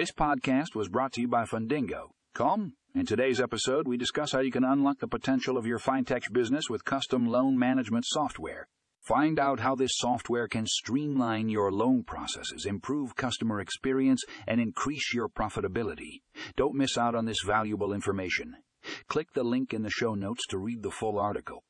[0.00, 2.12] This podcast was brought to you by Fundingo.
[2.34, 2.72] Come.
[2.94, 6.70] In today's episode, we discuss how you can unlock the potential of your fintech business
[6.70, 8.66] with custom loan management software.
[9.02, 15.12] Find out how this software can streamline your loan processes, improve customer experience, and increase
[15.12, 16.22] your profitability.
[16.56, 18.54] Don't miss out on this valuable information.
[19.06, 21.62] Click the link in the show notes to read the full article.